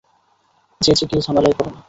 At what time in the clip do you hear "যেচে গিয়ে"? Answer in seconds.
0.81-1.21